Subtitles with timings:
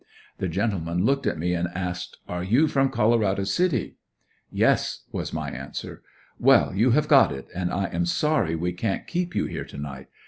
[0.39, 3.97] The gentleman looked at me and asked: "Are you from Colorado City?"
[4.51, 6.01] "Yes," was my answer.
[6.39, 9.77] "Well, you have got it, and I am sorry we can't keep you here to
[9.77, 10.07] night.